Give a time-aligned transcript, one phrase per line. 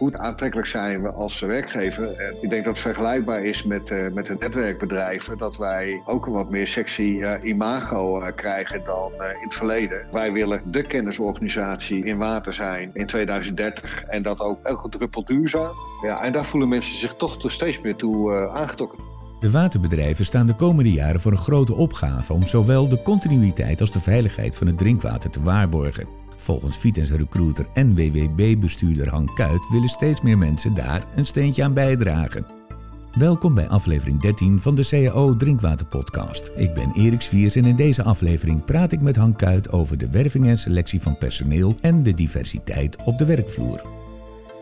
[0.00, 2.16] hoe aantrekkelijk zijn we als werkgever.
[2.16, 5.38] En ik denk dat het vergelijkbaar is met, uh, met de netwerkbedrijven.
[5.38, 10.06] Dat wij ook een wat meer sexy uh, imago krijgen dan in het verleden.
[10.12, 14.02] Wij willen de kennisorganisatie in water zijn in 2030.
[14.02, 15.74] En dat ook elke druppel duurzaam.
[16.02, 18.98] Ja, en daar voelen mensen zich toch steeds meer toe aangetrokken.
[19.40, 23.92] De waterbedrijven staan de komende jaren voor een grote opgave om zowel de continuïteit als
[23.92, 26.19] de veiligheid van het drinkwater te waarborgen.
[26.40, 31.74] Volgens Vitens recruiter en WWB-bestuurder Han Kuit willen steeds meer mensen daar een steentje aan
[31.74, 32.46] bijdragen.
[33.12, 36.50] Welkom bij aflevering 13 van de CAO Drinkwater Podcast.
[36.56, 40.10] Ik ben Erik Sviers en in deze aflevering praat ik met Han Kuit over de
[40.10, 43.82] werving en selectie van personeel en de diversiteit op de werkvloer.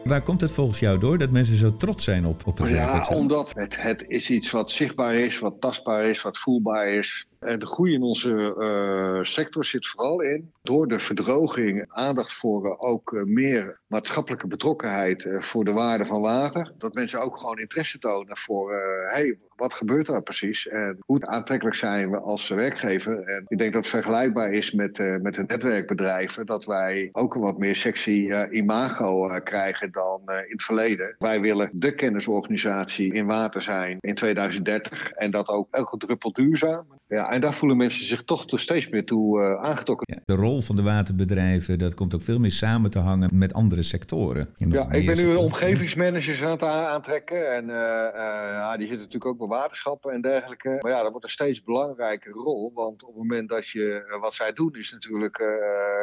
[0.04, 2.74] Waar komt het volgens jou door dat mensen zo trots zijn op, op het ja,
[2.74, 3.08] werk?
[3.08, 7.26] Ja, omdat het, het is iets wat zichtbaar is, wat tastbaar is, wat voelbaar is.
[7.38, 12.78] En de groei in onze uh, sector zit vooral in door de verdroging aandacht voor
[12.78, 16.72] ook uh, meer maatschappelijke betrokkenheid voor de waarde van water.
[16.78, 18.72] Dat mensen ook gewoon interesse tonen voor,
[19.08, 23.22] hey, wat gebeurt daar precies en hoe aantrekkelijk zijn we als werkgever.
[23.22, 27.40] En ik denk dat het vergelijkbaar is met, met de netwerkbedrijven, dat wij ook een
[27.40, 31.14] wat meer sexy imago krijgen dan in het verleden.
[31.18, 36.86] Wij willen de kennisorganisatie in water zijn in 2030 en dat ook elke druppel duurzaam.
[37.08, 40.14] Ja, en daar voelen mensen zich toch steeds meer toe aangetrokken.
[40.14, 43.52] Ja, de rol van de waterbedrijven, dat komt ook veel meer samen te hangen met
[43.52, 44.48] andere sectoren.
[44.56, 49.48] Ja, ik ben nu een omgevingsmanager aan het aantrekken en ja, die zitten natuurlijk ook
[49.48, 50.76] waterschappen en dergelijke.
[50.80, 52.72] Maar ja, dat wordt een steeds belangrijke rol.
[52.74, 55.48] Want op het moment dat je, wat zij doen, is natuurlijk uh,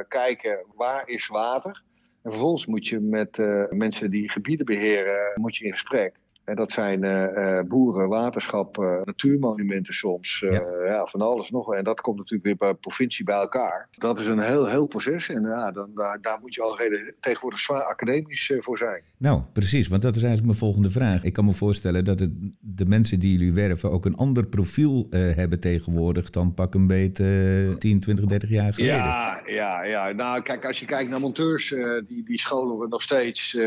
[0.08, 1.84] kijken waar is water.
[2.24, 6.16] En vervolgens moet je met uh, mensen die gebieden beheren, moet je in gesprek.
[6.46, 10.40] En dat zijn uh, boeren, waterschap, uh, natuurmonumenten soms.
[10.50, 10.64] Ja.
[10.86, 11.06] ja.
[11.06, 11.74] van alles nog.
[11.74, 13.88] En dat komt natuurlijk weer bij provincie bij elkaar.
[13.92, 15.30] Dat is een heel, heel proces.
[15.30, 16.80] En ja, dan, daar, daar moet je al
[17.20, 19.02] tegenwoordig zwaar academisch voor zijn.
[19.18, 19.88] Nou, precies.
[19.88, 21.24] Want dat is eigenlijk mijn volgende vraag.
[21.24, 25.08] Ik kan me voorstellen dat het, de mensen die jullie werven ook een ander profiel
[25.10, 28.96] hebben tegenwoordig dan pak een beet 10, 20, 30 jaar geleden.
[28.96, 30.12] Ja, ja, ja.
[30.12, 31.76] Nou, kijk, als je kijkt naar monteurs,
[32.08, 33.58] die, die scholen we nog steeds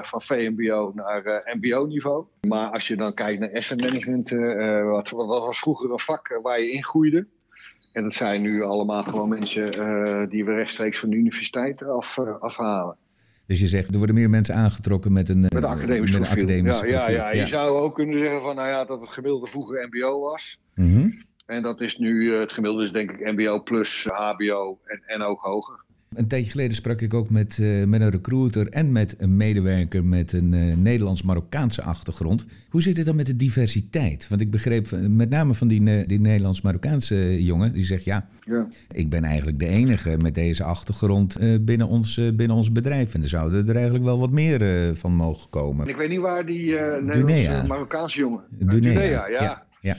[0.00, 2.07] van VMBO naar MBO-niveau.
[2.40, 6.40] Maar als je dan kijkt naar asset management, uh, wat, wat, was vroeger een vak
[6.42, 7.26] waar je ingroeide.
[7.92, 12.18] En dat zijn nu allemaal gewoon mensen uh, die we rechtstreeks van de universiteit af,
[12.18, 12.96] afhalen.
[13.46, 16.42] Dus je zegt, er worden meer mensen aangetrokken met een, met een academisch, met profiel.
[16.42, 16.86] Een academisch ja.
[16.86, 20.20] Ja, ja, je zou ook kunnen zeggen van, nou ja, dat het gemiddelde vroeger mbo
[20.20, 20.58] was.
[20.74, 21.14] Mm -hmm.
[21.46, 25.40] En dat is nu, het gemiddelde is denk ik mbo plus hbo en, en ook
[25.40, 25.84] hoger.
[26.14, 30.04] Een tijdje geleden sprak ik ook met, uh, met een recruiter en met een medewerker
[30.04, 32.44] met een uh, Nederlands-Marokkaanse achtergrond.
[32.68, 34.28] Hoe zit het dan met de diversiteit?
[34.28, 39.08] Want ik begreep met name van die, die Nederlands-Marokkaanse jongen, die zegt ja, ja, ik
[39.08, 43.14] ben eigenlijk de enige met deze achtergrond uh, binnen, ons, binnen ons bedrijf.
[43.14, 45.88] En er zouden er eigenlijk wel wat meer van mogen komen.
[45.88, 48.40] Ik weet niet waar die Nederlands-Marokkaanse jongen...
[48.50, 49.26] Dunea, Dunea ja.
[49.28, 49.66] ja.
[49.80, 49.96] ja.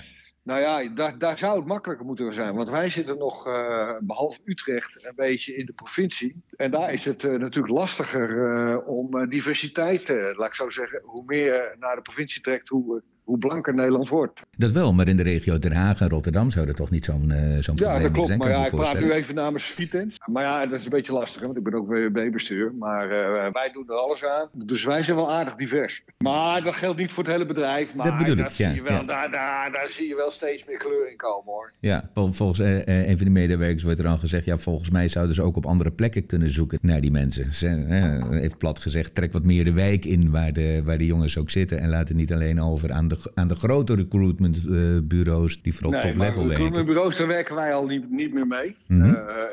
[0.49, 2.55] Nou ja, daar, zou het makkelijker moeten zijn.
[2.55, 6.43] Want wij zitten nog, uh, behalve Utrecht, een beetje in de provincie.
[6.55, 11.01] En daar is het uh, natuurlijk lastiger uh, om diversiteit, laat ik zo zeggen.
[11.03, 14.41] Hoe meer naar de provincie trekt, hoe, hoe blanker Nederland wordt.
[14.57, 17.33] Dat wel, maar in de regio Den Haag en Rotterdam zou dat toch niet zo'n
[17.59, 18.27] zo'n probleem Ja, dat klopt.
[18.27, 20.19] zijn, maar ja, ik praat nu even namens Vitens.
[20.25, 22.73] Maar ja, dat is een beetje lastig, hè, want ik ben ook WB-bestuur.
[22.79, 24.49] Maar uh, wij doen er alles aan.
[24.53, 26.03] Dus wij zijn wel aardig divers.
[26.17, 27.95] Maar dat geldt niet voor het hele bedrijf.
[27.95, 29.03] Maar dat bedoel ik, ja, je wel, ja.
[29.03, 31.71] daar, daar, daar zie je wel steeds meer kleur in komen, hoor.
[31.79, 34.45] Ja, volgens uh, een van de medewerkers wordt er al gezegd...
[34.45, 37.53] ja, volgens mij zouden ze ook op andere plekken kunnen zoeken naar die mensen.
[37.53, 41.05] Ze, uh, heeft plat gezegd, trek wat meer de wijk in waar de, waar de
[41.05, 41.79] jongens ook zitten...
[41.79, 46.01] en laat het niet alleen over aan de, aan de grote recruitmentbureaus die vooral nee,
[46.01, 46.49] top level werken.
[46.49, 48.75] recruitmentbureaus, daar werken wij al niet, niet meer mee.
[48.87, 49.07] Uh,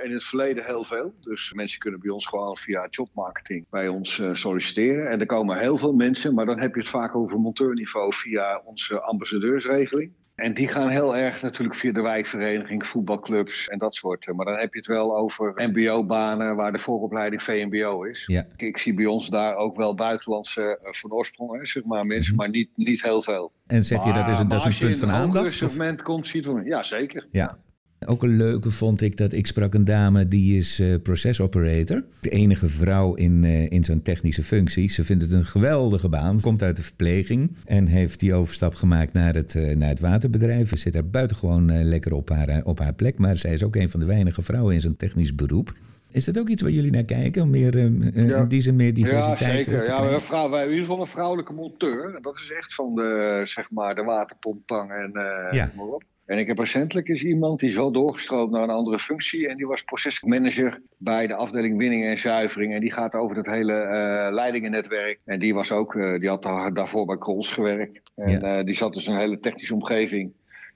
[0.04, 1.14] in het verleden heel veel.
[1.20, 5.06] Dus mensen kunnen bij ons gewoon via jobmarketing bij ons uh, solliciteren.
[5.06, 8.62] En er komen heel veel mensen, maar dan heb je het vaak over monteurniveau via
[8.64, 10.10] onze ambassadeursregeling.
[10.36, 14.32] En die gaan heel erg natuurlijk via de wijkvereniging, voetbalclubs en dat soort.
[14.34, 18.24] Maar dan heb je het wel over mbo-banen waar de vooropleiding VMBO is.
[18.26, 18.46] Ja.
[18.56, 22.42] Ik zie bij ons daar ook wel buitenlandse uh, van oorsprong, zeg maar, mensen, Mhm.
[22.42, 23.52] maar niet, niet heel veel.
[23.66, 25.20] En zeg je, dat is een, dat is als een je punt van in een
[25.20, 25.62] hogere aandacht?
[25.62, 27.26] of- segment komt, ziet we, ja zeker.
[27.30, 27.58] Ja.
[28.06, 32.04] Ook een leuke vond ik dat ik sprak een dame die is uh, process operator.
[32.20, 34.90] De enige vrouw in, uh, in zo'n technische functie.
[34.90, 36.40] Ze vindt het een geweldige baan.
[36.40, 40.68] Komt uit de verpleging en heeft die overstap gemaakt naar het, uh, naar het waterbedrijf.
[40.68, 43.18] Ze zit daar buitengewoon uh, lekker op haar, op haar plek.
[43.18, 45.72] Maar zij is ook een van de weinige vrouwen in zo'n technisch beroep.
[46.10, 47.42] Is dat ook iets waar jullie naar kijken?
[47.42, 48.36] Om meer, uh, Ja.
[48.42, 49.64] in die zin meer Ja, diversiteit zeker.
[49.64, 50.14] te Ja, krijgen?
[50.14, 52.14] een vrouw, wij, in ieder geval een vrouwelijke monteur.
[52.14, 55.70] En Dat is echt van de, zeg maar, de waterpomptang en eh Ja.
[55.76, 56.02] maar op.
[56.26, 59.48] En ik heb recentelijk is iemand die is wel doorgestroomd naar een andere functie.
[59.48, 62.74] En die was procesmanager bij de afdeling winning en zuivering.
[62.74, 65.20] En die gaat over het hele uh, leidingennetwerk.
[65.24, 66.42] En die was ook, uh, die had
[66.72, 68.00] daarvoor bij Krols gewerkt.
[68.14, 68.62] En ja.
[68.62, 70.32] die zat dus in een hele technische omgeving.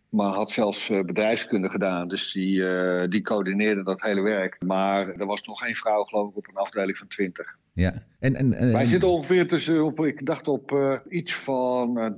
[0.09, 2.09] Maar had zelfs bedrijfskunde gedaan.
[2.09, 2.63] Dus die,
[3.09, 4.57] die coördineerde dat hele werk.
[4.67, 7.57] Maar er was nog geen vrouw, geloof ik, op een afdeling van 20.
[7.81, 8.03] Ja.
[8.19, 12.07] En, en, en, Wij zitten ongeveer tussen, op, ik dacht op uh, iets van uh,
[12.07, 12.13] 23%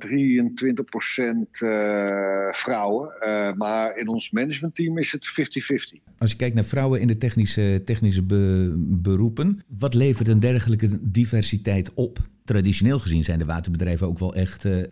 [1.61, 3.13] uh, vrouwen.
[3.21, 6.03] Uh, maar in ons managementteam is het 50-50.
[6.19, 10.89] Als je kijkt naar vrouwen in de technische, technische be, beroepen, wat levert een dergelijke
[11.01, 12.19] diversiteit op?
[12.53, 14.83] Traditioneel gezien zijn de waterbedrijven ook wel echt uh,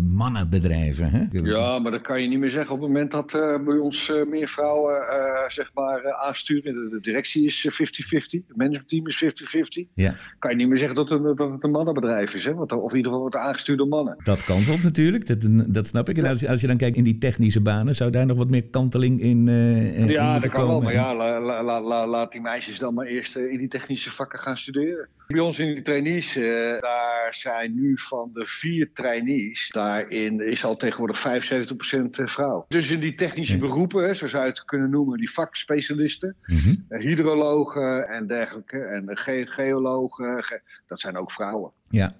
[0.00, 1.10] mannenbedrijven.
[1.10, 1.24] Hè?
[1.30, 4.08] Ja, maar dat kan je niet meer zeggen op het moment dat uh, bij ons
[4.08, 5.02] uh, meer vrouwen
[5.48, 6.74] zeg maar, aansturen.
[6.74, 7.76] De, de directie is 50-50,
[8.10, 9.92] het managementteam is 50-50.
[9.94, 10.14] Ja.
[10.38, 12.44] Kan je niet meer zeggen dat het, dat het een mannenbedrijf is.
[12.44, 12.50] Hè?
[12.50, 14.16] of in ieder geval wordt aangestuurd door mannen.
[14.24, 16.18] Dat kantelt natuurlijk, dat, dat snap ik.
[16.18, 18.64] En als, als, je dan kijkt in die technische banen, zou daar nog wat meer
[18.64, 20.68] kanteling in Ja, in dat kan komen?
[20.68, 23.68] wel, maar ja, la, la, la, la, laat die meisjes dan maar eerst in die
[23.68, 25.08] technische vakken gaan studeren.
[25.26, 26.34] Bij ons in die trainees
[26.80, 26.97] daar
[27.30, 32.64] zijn nu van de vier trainees, daarin is al tegenwoordig 75% vrouw.
[32.68, 36.98] Dus in die technische beroepen, zo zou je het kunnen noemen, die vakspecialisten, mm -hmm.
[36.98, 41.72] hydrologen en dergelijke, en ge geologen, ge dat zijn ook vrouwen.
[41.88, 42.16] Ja.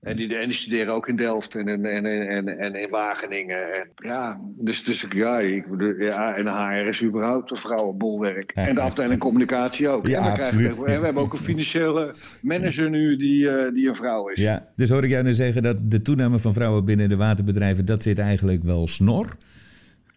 [0.00, 3.72] En die, en die studeren ook in Delft en, en, en, en, en in Wageningen.
[3.72, 5.64] En, ja, dus, dus ja, ik,
[5.98, 8.52] ja, en HR is überhaupt een vrouwenbolwerk.
[8.54, 10.06] En de afdeling communicatie ook.
[10.06, 10.76] Ja, en, we absoluut.
[10.76, 14.40] en we hebben ook een financiële manager nu die, uh, die een vrouw is.
[14.40, 17.84] Ja, dus hoor ik jou nu zeggen dat de toename van vrouwen binnen de waterbedrijven,
[17.84, 19.36] dat zit eigenlijk wel snor?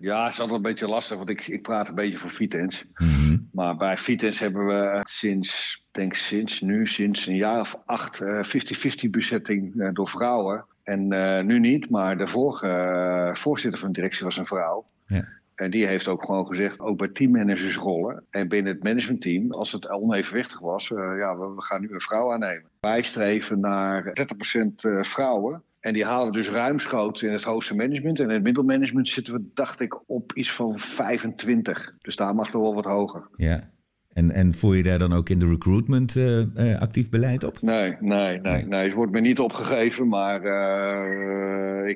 [0.04, 2.86] Ja, het is altijd een beetje lastig, want ik, ik praat een beetje voor Vitens.
[2.94, 3.50] Mm -hmm.
[3.52, 8.26] Maar bij Vitens hebben we sinds, denk sinds nu, sinds een jaar of acht, 50-50
[8.26, 10.66] uh, bezetting uh, door vrouwen.
[10.84, 14.86] En uh, nu niet, maar de vorige voorzitter van de directie was een vrouw.
[15.06, 15.28] Ja.
[15.56, 19.90] En die heeft ook gewoon gezegd, ook bij teammanagersrollen en binnen het managementteam, als het
[19.90, 22.70] onevenwichtig was, ja, we, we, gaan nu een vrouw aannemen.
[22.80, 25.64] Wij streven naar 30% vrouwen.
[25.84, 28.20] En die halen we dus ruimschoots in het hoogste management.
[28.20, 31.96] En in het middelmanagement zitten we, dacht ik, op iets van 25.
[32.02, 33.28] Dus daar mag nog wel wat hoger.
[33.36, 33.70] Ja.
[34.14, 37.62] En, en voer je daar dan ook in de recruitment uh, uh, actief beleid op?
[37.62, 38.84] Nee, nee, nee, nee.
[38.84, 41.43] Het wordt me niet opgegeven, maar uh,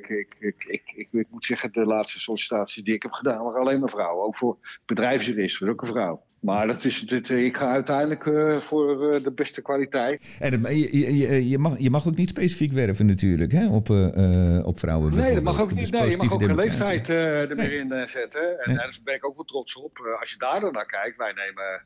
[0.06, 3.80] ik, ik, ik, ik, moet zeggen, de laatste sollicitatie die ik heb gedaan, waren alleen
[3.80, 4.26] maar vrouwen.
[4.26, 6.26] Ook voor bedrijfsjurist, was ook een vrouw.
[6.40, 10.38] Maar dat is, dit, ik ga uiteindelijk uh, voor uh, de beste kwaliteit.
[10.40, 14.66] En je, je, je, mag, je mag ook niet specifiek werven natuurlijk hè, op, uh,
[14.66, 15.16] op vrouwen.
[15.16, 15.92] Nee, dat mag ook niet.
[15.92, 18.60] Nee, je mag ook geen leeftijd er meer in zetten.
[18.60, 18.78] En, Nee.
[18.78, 20.18] daar ben ik ook wel trots op.
[20.20, 21.84] als je daar dan naar kijkt, wij nemen...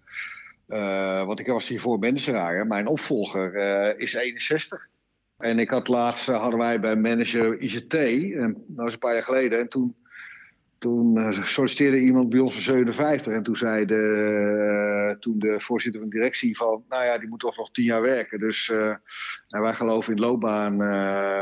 [1.26, 2.68] want ik was hiervoor manager.
[2.68, 4.90] Mijn opvolger is 61.
[5.42, 9.24] En ik had laatst, hadden wij bij manager ICT, en dat was een paar jaar
[9.24, 9.60] geleden.
[9.60, 9.96] En toen
[10.78, 16.02] toen uh, solliciteerde iemand bij ons van 57 en toen zei de, toen de voorzitter
[16.02, 18.40] van de directie van, nou ja, die moet toch nog tien jaar werken.
[18.40, 20.74] Dus en wij geloven in loopbaan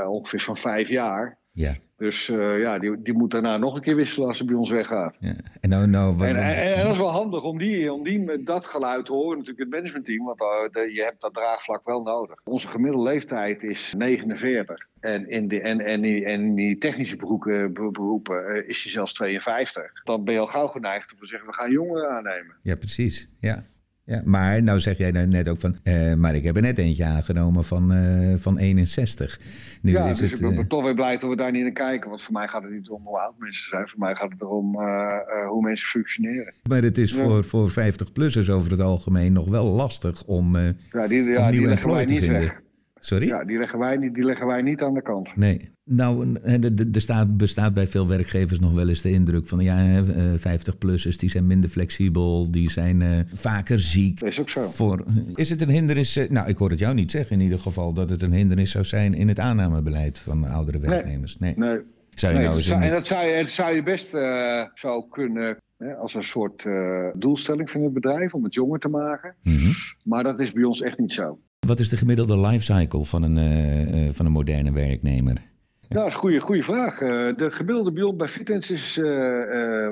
[0.08, 1.38] ongeveer van vijf jaar.
[1.52, 1.78] Ja.
[2.00, 2.26] Dus
[2.58, 5.16] ja, die, die moet daarna nog een keer wisselen als ze bij ons weggaat.
[5.20, 5.36] Ja.
[5.60, 8.20] En, nou, nou, wat, en, en, en, dat is wel handig om die, om die
[8.20, 10.40] met dat geluid te horen, natuurlijk het managementteam, want
[10.74, 12.42] de, je hebt dat draagvlak wel nodig.
[12.44, 14.88] Onze gemiddelde leeftijd is 49.
[15.00, 20.04] En in, de, en, en, in die technische beroepen, beroepen is hij zelfs 52.
[20.04, 22.56] Dan ben je al gauw geneigd om te zeggen, we gaan jongeren aannemen.
[22.62, 23.30] Ja, precies.
[23.40, 23.66] Ja.
[24.10, 27.06] Ja, maar nou zeg jij net ook van, uh, maar ik heb er net eentje
[27.06, 29.40] aangenomen van, uh, van 61.
[29.82, 31.62] Nu ja, is dus het, ik ben uh, toch weer blij dat we daar niet
[31.62, 32.10] naar kijken.
[32.10, 33.88] Want voor mij gaat het niet om hoe oud mensen zijn.
[33.88, 34.76] Voor mij gaat het erom
[35.48, 36.54] hoe mensen functioneren.
[36.70, 37.18] Maar het is ja.
[37.24, 41.68] voor, voor 50-plussers over het algemeen nog wel lastig om, ja, die, ja, om die
[41.68, 42.30] te vinden.
[42.32, 42.62] weg.
[43.00, 43.28] Sorry?
[43.28, 45.36] Ja, die leggen, wij niet, die leggen wij niet aan de kant.
[45.36, 45.72] Nee.
[45.84, 46.38] Nou,
[46.94, 49.60] er staat, bestaat bij veel werkgevers nog wel eens de indruk van...
[49.60, 50.04] ja,
[50.38, 54.22] 50-plussers die zijn minder flexibel, die zijn uh, vaker ziek.
[54.22, 54.70] Is ook zo.
[54.70, 56.18] Voor, is het een hindernis...
[56.18, 57.94] Uh, nou, ik hoor het jou niet zeggen in ieder geval...
[57.94, 61.38] dat het een hindernis zou zijn in het aannamebeleid van oudere werknemers.
[61.38, 61.54] Nee.
[61.58, 61.80] nee.
[62.10, 65.06] Zou je nee, nou zou, en dat zou, je, dat zou je best uh, zou
[65.10, 65.58] kunnen...
[66.00, 66.66] Als een soort
[67.14, 69.36] doelstelling van het bedrijf om het jonger te maken.
[69.44, 69.72] Mm -hmm.
[70.04, 71.40] Maar dat is bij ons echt niet zo.
[71.70, 75.42] Wat is de gemiddelde lifecycle van een, uh, van een moderne werknemer?
[75.88, 77.02] Dat is een goede, goede vraag.
[77.02, 78.96] Uh, de gemiddelde bij bij Fitens is,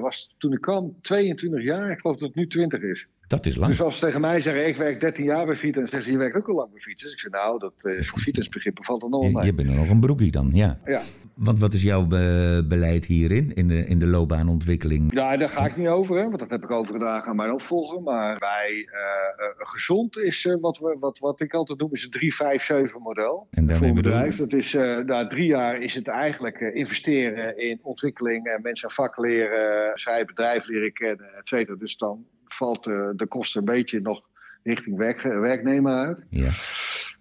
[0.02, 1.92] was toen ik kwam 22 jaar.
[1.92, 3.08] Ik geloof dat het nu 20 is.
[3.28, 3.72] Dat is lang.
[3.72, 6.12] Dus als ze tegen mij zeggen, ik werk 13 jaar bij Vita, en zeggen ze,
[6.12, 6.82] je werkt ook al lang bij.
[6.96, 9.46] Dus ik zeg, nou, dat is voor Vita's begrip valt er nog je, mee.
[9.46, 10.80] je bent er nog een broekie dan, ja.
[10.86, 11.02] Ja.
[11.34, 15.14] Want wat is jouw be- beleid hierin, in de, in de loopbaanontwikkeling?
[15.14, 18.02] Ja, daar ga ik niet over, hè, want dat heb ik overgedragen aan mijn opvolger.
[18.02, 22.04] Maar wij, eh, eh, gezond is eh, wat, we, wat, wat ik altijd noem, is
[22.04, 23.48] het 3-5-7 model.
[23.52, 24.18] En voor een bedoel je?
[24.18, 24.36] bedrijf.
[24.36, 28.92] Dat is, eh, na drie jaar is het eigenlijk eh, investeren in ontwikkeling en mensen
[28.92, 31.76] vak leren, zij bedrijf leren kennen, et cetera.
[31.78, 32.26] Dus dan
[32.58, 34.22] valt eh, de kosten een beetje nog
[34.64, 36.20] richting werk, werknemer uit.
[36.30, 36.52] Ja,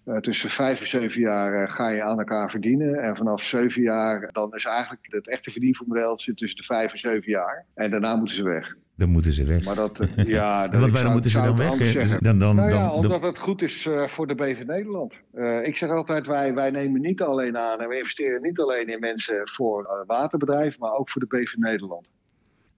[0.05, 3.03] Eh, tussen vijf en zeven jaar eh, ga je aan elkaar verdienen.
[3.03, 6.99] En vanaf zeven jaar, dan is eigenlijk het echte verdienvermodel zit tussen de vijf en
[6.99, 7.65] zeven jaar.
[7.75, 8.75] En daarna moeten ze weg.
[8.97, 9.65] dan moeten ze weg.
[9.65, 11.75] Maar dat, ja, dat, waarom moeten ze dan weg?
[11.75, 12.23] zeggen.
[12.23, 15.21] Dan, dan, Nou ja, dan, omdat het goed is voor de BV Nederland.
[15.63, 19.01] Ik zeg altijd, wij, wij nemen niet alleen aan en we investeren niet alleen in
[19.01, 22.07] mensen voor waterbedrijf, maar ook voor de BV Nederland.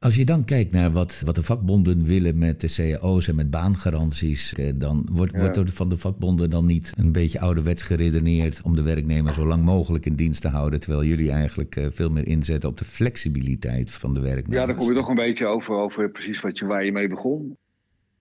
[0.00, 3.50] Als je dan kijkt naar wat, wat de vakbonden willen met de cao's en met
[3.50, 5.38] baangaranties, eh, dan wordt, Ja.
[5.40, 9.46] wordt er van de vakbonden dan niet een beetje ouderwets geredeneerd om de werknemer zo
[9.46, 12.84] lang mogelijk in dienst te houden, terwijl jullie eigenlijk eh, veel meer inzetten op de
[12.84, 14.60] flexibiliteit van de werknemer.
[14.60, 17.08] Ja, daar kom je toch een beetje over, over precies wat je, waar je mee
[17.08, 17.56] begon.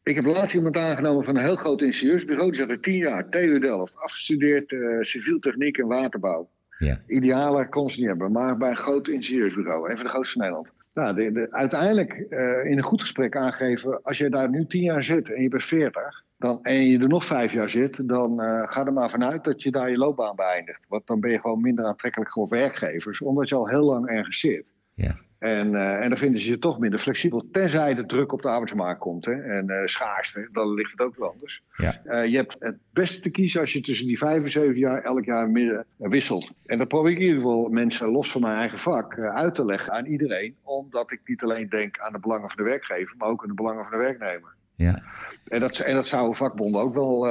[0.03, 2.49] Ik heb laatst iemand aangenomen van een heel groot ingenieursbureau.
[2.51, 6.49] Die zat er tien jaar, TU Delft, afgestudeerd eh civiel techniek en waterbouw.
[6.79, 7.01] Ja.
[7.07, 10.41] Idealer kon ze niet hebben, maar bij een groot ingenieursbureau, een van de grootste van
[10.41, 10.75] Nederland.
[10.97, 14.81] Nou, de, de- uiteindelijk eh, in een goed gesprek aangeven, als je daar nu tien
[14.83, 18.41] jaar zit en je bent veertig, dan, en je er nog vijf jaar zit, dan
[18.41, 20.79] eh, ga er maar vanuit dat je daar je loopbaan beëindigt.
[20.87, 24.39] Want dan ben je gewoon minder aantrekkelijk voor werkgevers, omdat je al heel lang ergens
[24.39, 24.65] zit.
[24.93, 25.15] Ja.
[25.39, 28.47] En, eh, en dan vinden ze je toch minder flexibel, tenzij de druk op de
[28.47, 29.25] arbeidsmarkt komt.
[29.25, 29.41] Hè?
[29.41, 31.61] En eh schaarste, dan ligt het ook wel anders.
[31.75, 32.01] Ja.
[32.03, 35.03] Eh, je hebt het beste te kiezen als je tussen die vijf en zeven jaar
[35.03, 36.51] elk jaar midden wisselt.
[36.65, 39.65] En dat probeer ik in ieder geval mensen los van mijn eigen vak uit te
[39.65, 40.55] leggen aan iedereen.
[40.63, 43.53] Omdat ik niet alleen denk aan de belangen van de werkgever, maar ook aan de
[43.53, 44.55] belangen van de werknemer.
[44.75, 45.03] Ja.
[45.47, 47.27] En dat, en dat zouden vakbonden ook wel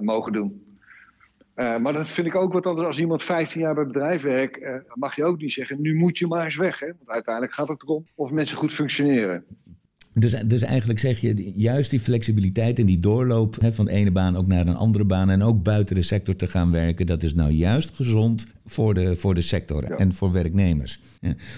[0.00, 0.69] mogen doen.
[1.60, 2.86] Eh, maar dat vind ik ook wat anders.
[2.86, 5.94] Als iemand 15 jaar bij het bedrijf werkt, eh, mag je ook niet zeggen: nu
[5.94, 6.78] moet je maar eens weg.
[6.78, 6.86] Hè?
[6.86, 9.44] Want uiteindelijk gaat het erom of mensen goed functioneren.
[10.14, 14.10] Dus, dus eigenlijk zeg je juist die flexibiliteit en die doorloop hè, van de ene
[14.10, 17.22] baan ook naar een andere baan en ook buiten de sector te gaan werken, dat
[17.22, 19.96] is nou juist gezond voor de, voor de sector Ja.
[19.96, 21.00] en voor werknemers.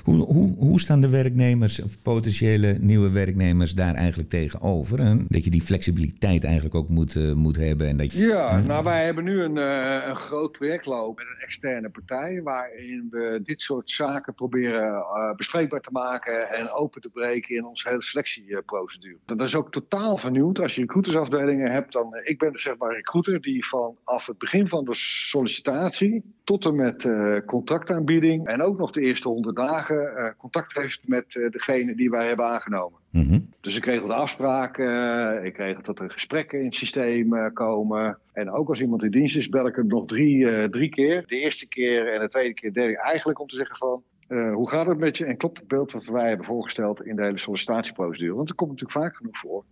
[0.05, 5.01] Hoe, hoe, hoe staan de werknemers of potentiële nieuwe werknemers daar eigenlijk tegenover?
[5.01, 5.17] Hè?
[5.29, 7.89] Dat je die flexibiliteit eigenlijk ook moet, eh, moet hebben.
[7.89, 11.35] En dat je, Ja, nou wij hebben nu een, eh, een groot project lopen met
[11.37, 12.43] een externe partij.
[12.43, 17.65] Waarin we dit soort zaken proberen eh, bespreekbaar te maken en open te breken in
[17.65, 19.17] onze hele selectieprocedure.
[19.27, 20.59] Dat is ook totaal vernieuwd.
[20.59, 22.21] Als je recruitersafdelingen hebt, dan.
[22.25, 27.02] ik ben zeg maar recruiter die vanaf het begin van de sollicitatie tot en met
[27.05, 31.95] eh, contractaanbieding en ook nog de eerste honderd dagen eh, contact heeft met eh, degene
[31.95, 32.99] die wij hebben aangenomen.
[33.11, 33.41] Mhm.
[33.61, 38.19] Dus ik regel de afspraken, ik regel dat er gesprekken in het systeem komen.
[38.33, 41.25] En ook als iemand in dienst is, bel ik hem nog drie, drie keer.
[41.27, 43.03] De eerste keer en de tweede keer, de derde keer.
[43.03, 44.03] Eigenlijk om te zeggen van,
[44.53, 45.25] hoe gaat het met je?
[45.25, 48.35] En klopt het beeld wat wij hebben voorgesteld in de hele sollicitatieprocedure?
[48.35, 49.65] Want er komt natuurlijk vaak genoeg voor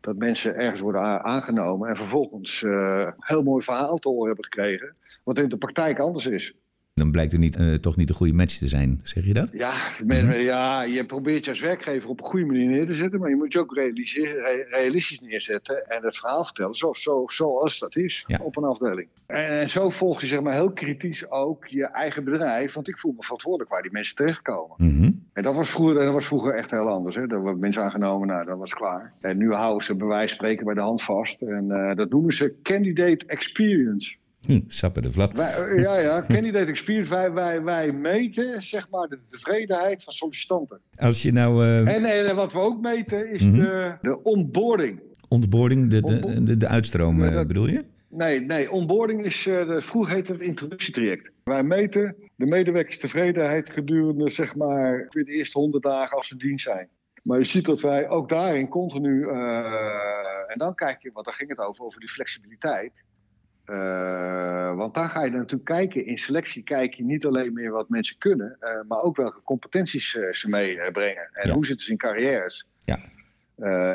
[0.00, 1.88] dat mensen ergens worden aangenomen...
[1.88, 4.94] en vervolgens een heel mooi verhaal te horen hebben gekregen...
[5.24, 6.54] wat in de praktijk anders is.
[6.96, 9.48] Dan blijkt er niet, eh, toch niet een goede match te zijn, zeg je dat?
[9.52, 9.72] Ja,
[10.04, 13.28] men- ja, je probeert je als werkgever op een goede manier neer te zetten, maar
[13.28, 13.74] je moet je ook
[14.70, 18.38] realistisch neerzetten en het verhaal vertellen zo, zo, zoals dat is Ja.
[18.42, 19.08] op een afdeling.
[19.26, 22.98] En, en zo volg je zeg maar heel kritisch ook je eigen bedrijf, want ik
[22.98, 24.74] voel me verantwoordelijk waar die mensen terechtkomen.
[24.78, 25.10] Mhm.
[25.32, 27.14] En dat was vroeger, dat was vroeger echt heel anders.
[27.14, 27.26] Hè.
[27.26, 29.12] Dat worden mensen aangenomen, nou, dat was klaar.
[29.20, 31.42] En nu houden ze bij wijze van spreken bij de hand vast.
[31.42, 34.14] En eh, dat noemen ze candidate experience.
[34.44, 35.32] Hm, sappen de flap.
[35.32, 37.10] Wij, eh, ja, ja, candidate experience.
[37.10, 40.80] Wij, wij, wij meten zeg maar de tevredenheid van sollicitanten.
[40.96, 43.54] Als je nou eh En, en wat we ook meten is Mhm.
[43.56, 45.00] de, de onboarding.
[45.28, 47.84] ontboarding, de, de, de, de uitstroom, Ja, eh, dat- bedoel je?
[48.08, 51.30] Nee, nee, onboarding is, de, vroeger heette het introductietraject.
[51.44, 56.88] Wij meten de medewerkerstevredenheid gedurende zeg maar de eerste honderd dagen als ze dienst zijn.
[57.22, 59.22] Maar je ziet dat wij ook daarin continu,
[60.48, 62.92] en dan kijk je, want daar ging het over, over die flexibiliteit.
[63.66, 66.06] Eh, want daar ga je natuurlijk kijken.
[66.06, 70.16] In selectie kijk je niet alleen meer wat mensen kunnen, eh, maar ook welke competenties
[70.16, 71.28] eh, ze meebrengen.
[71.32, 71.54] En Ja.
[71.54, 72.66] hoe zitten ze in carrières.
[72.84, 72.98] Ja.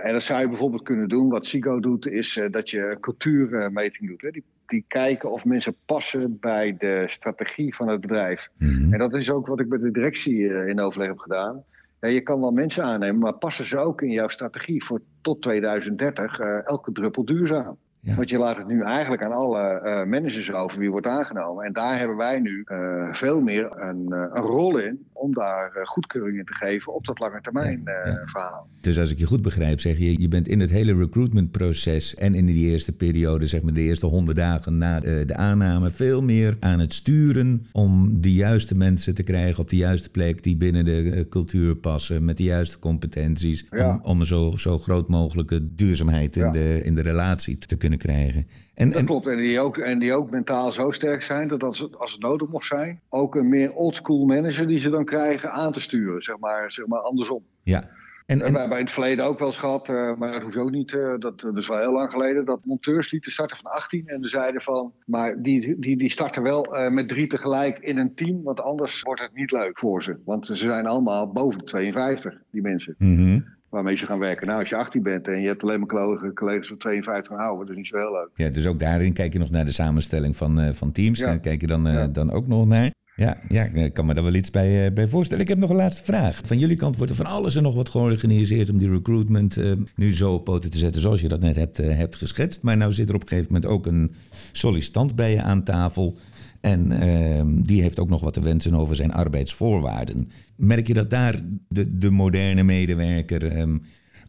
[0.01, 1.29] En dat zou je bijvoorbeeld kunnen doen.
[1.29, 4.21] Wat SIGO doet, is dat je cultuurmeting doet.
[4.21, 4.31] Hè.
[4.31, 8.47] Die, die kijken of mensen passen bij de strategie van het bedrijf.
[8.57, 8.93] Mhm.
[8.93, 11.63] En dat is ook wat ik met de directie in overleg heb gedaan.
[12.01, 15.41] Ja, je kan wel mensen aannemen, maar passen ze ook in jouw strategie voor tot
[15.41, 17.77] 2030 eh, elke druppel duurzaam?
[18.03, 18.15] Ja.
[18.15, 21.65] Want je laat het nu eigenlijk aan alle eh, managers over wie wordt aangenomen.
[21.65, 25.71] En daar hebben wij nu eh, veel meer een, eh, een rol in om daar
[25.83, 27.81] goedkeuring in te geven op dat lange termijn
[28.25, 28.67] verhaal.
[28.81, 32.35] Dus als ik je goed begrijp, zeg je, je bent in het hele recruitmentproces en
[32.35, 36.57] in die eerste periode, zeg maar de eerste honderd dagen na de aanname, veel meer
[36.59, 40.85] aan het sturen om de juiste mensen te krijgen op de juiste plek die binnen
[40.85, 46.35] de cultuur passen, met de juiste competenties, om, om een zo, zo groot mogelijke duurzaamheid
[46.35, 48.47] in, de, in de relatie te kunnen krijgen.
[48.73, 51.79] En, dat klopt, en die, ook, en die ook mentaal zo sterk zijn dat als
[51.79, 55.51] het, als het nodig mocht zijn, ook een meer oldschool manager die ze dan krijgen
[55.51, 57.43] aan te sturen, zeg maar, zeg maar andersom.
[57.63, 57.89] Ja.
[58.25, 58.53] En, en...
[58.53, 60.91] We hebben in het verleden ook wel eens gehad, uh, maar dat hoeft ook niet,
[60.91, 64.23] uh, dat, dat is wel heel lang geleden, dat monteurs lieten starten van 18 en
[64.23, 68.15] ze zeiden van, maar die, die, die starten wel uh, met drie tegelijk in een
[68.15, 70.17] team, want anders wordt het niet leuk voor ze.
[70.25, 72.95] Want ze zijn allemaal boven de 52, die mensen.
[72.97, 74.47] Mm waarmee ze gaan werken.
[74.47, 77.65] Nou, als je 18 bent en je hebt alleen maar collega's van 52 en ouder,
[77.65, 78.29] dat is niet zo heel leuk.
[78.33, 81.19] Ja, dus ook daarin kijk je nog naar de samenstelling van, uh, van teams.
[81.19, 81.37] Ja.
[81.37, 82.91] kijk je dan, uh, dan ook nog naar.
[83.15, 85.43] Ja, ja, ik kan me daar wel iets bij, uh, bij voorstellen.
[85.43, 86.41] Ik heb nog een laatste vraag.
[86.45, 89.57] Van jullie kant wordt er van alles en nog wat georganiseerd om die recruitment
[89.95, 92.61] nu zo op poten te zetten zoals je dat net hebt, hebt geschetst.
[92.61, 94.15] Maar nou zit er op een gegeven moment ook een
[94.51, 96.17] sollicitant bij je aan tafel.
[96.61, 100.29] En ehm, die heeft ook nog wat te wensen over zijn arbeidsvoorwaarden.
[100.61, 103.77] Merk je dat daar de, de moderne medewerker ehm,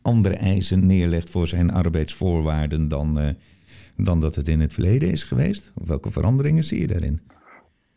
[0.03, 3.29] andere eisen neerlegt voor zijn arbeidsvoorwaarden dan, uh,
[3.97, 5.73] dan dat het in het verleden is geweest?
[5.75, 7.21] Of welke veranderingen zie je daarin?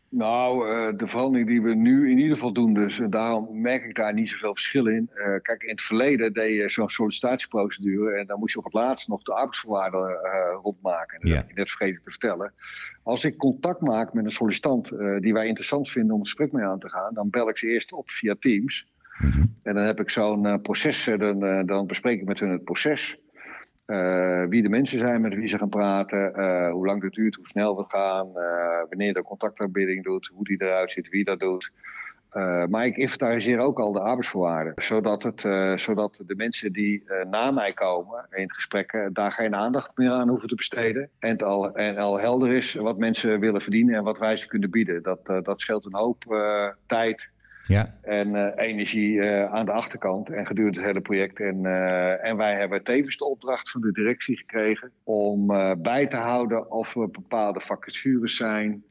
[0.08, 3.84] Nou, uh, de verandering die we nu in ieder geval doen, dus uh, daarom merk
[3.84, 5.10] ik daar niet zoveel verschil in.
[5.14, 8.72] Uh, kijk, in het verleden deed je zo'n sollicitatieprocedure en dan moest je op het
[8.72, 10.18] laatst nog de arbeidsvoorwaarden
[10.62, 11.20] rondmaken.
[11.20, 11.36] Dat ja.
[11.36, 12.52] heb ik net vergeten te vertellen.
[13.02, 14.88] Als ik contact maak met een sollicitant
[15.20, 17.66] die wij interessant vinden om een gesprek mee aan te gaan, dan bel ik ze
[17.66, 18.86] eerst op via Teams.
[19.18, 19.54] Mm -hmm.
[19.62, 23.18] En dan heb ik zo'n proces, dan, dan bespreek ik met hun het proces.
[23.86, 27.34] Uh, wie de mensen zijn met wie ze gaan praten, uh, hoe lang het duurt,
[27.34, 31.40] hoe snel we gaan, uh, wanneer de contactaanbieding doet, hoe die eruit ziet, wie dat
[31.40, 31.70] doet.
[32.68, 35.40] maar ik inventariseer ook al de arbeidsvoorwaarden, zodat, het,
[35.80, 40.28] zodat de mensen die na mij komen in het gesprek daar geen aandacht meer aan
[40.28, 41.10] hoeven te besteden.
[41.18, 44.46] En, het al, en al helder is wat mensen willen verdienen en wat wij ze
[44.46, 45.02] kunnen bieden.
[45.02, 46.24] Dat, dat scheelt een hoop
[46.86, 47.28] tijd
[47.66, 47.94] ja.
[48.02, 51.40] En uh, energie uh, aan de achterkant en gedurende het hele project.
[51.40, 55.46] En, uh, en wij hebben tevens de opdracht van de directie gekregen om
[55.82, 58.84] bij te houden of er bepaalde vacatures zijn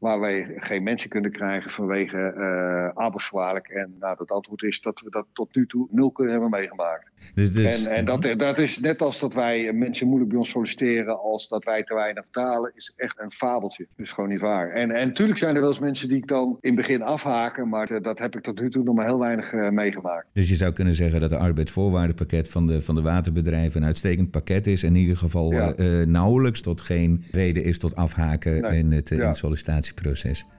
[0.00, 3.80] waar wij geen mensen kunnen krijgen vanwege uh.
[3.80, 7.10] En nou, het antwoord is dat we dat tot nu toe nul kunnen hebben meegemaakt.
[7.34, 10.50] Dus, dus, en en dat, dat is net als dat wij mensen moeilijk bij ons
[10.50, 13.86] solliciteren als dat wij te weinig betalen, is echt een fabeltje.
[13.96, 14.70] Dat is gewoon niet waar.
[14.70, 17.68] En, en natuurlijk zijn er wel eens mensen die ik dan in het begin afhaken,
[17.68, 20.26] maar uh, dat heb ik tot nu toe nog maar heel weinig uh, meegemaakt.
[20.32, 24.30] Dus je zou kunnen zeggen dat het arbeidsvoorwaardenpakket van de, van de waterbedrijven een uitstekend
[24.30, 24.82] pakket is.
[24.82, 25.74] In ieder geval ja.
[26.04, 28.78] nauwelijks tot geen reden is tot afhaken nee.
[28.78, 29.28] in het ja.
[29.28, 29.89] in sollicitatie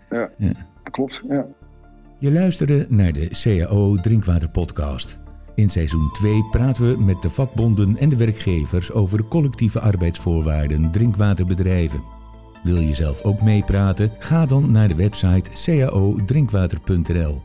[0.10, 0.52] Ja, ja.
[0.92, 1.22] klopt.
[1.30, 1.46] Ja.
[2.20, 5.20] Je luisterde naar de CAO Drinkwater Podcast.
[5.56, 12.04] In seizoen 2 praten we met de vakbonden en de werkgevers over collectieve arbeidsvoorwaarden drinkwaterbedrijven.
[12.64, 14.12] Wil je zelf ook meepraten?
[14.20, 17.42] Ga dan naar de website caodrinkwater.nl.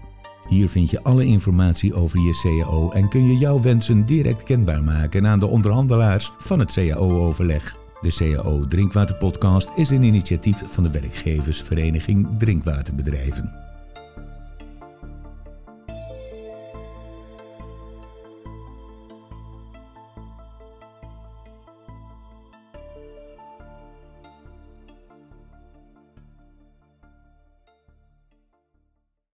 [0.49, 4.85] Hier vind je alle informatie over je CAO en kun je jouw wensen direct kenbaar
[4.85, 7.86] maken aan de onderhandelaars van het CAO-overleg.
[8.01, 13.66] De CAO Drinkwater Podcast is een initiatief van de werkgeversvereniging Drinkwaterbedrijven.